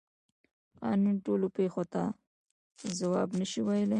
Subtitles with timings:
[0.81, 2.03] قانون ټولو پیښو ته
[2.99, 3.89] ځواب نشي ویلی.